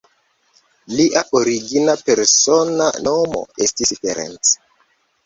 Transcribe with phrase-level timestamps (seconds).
[0.99, 4.51] Lia origina persona nomo estis Ferenc.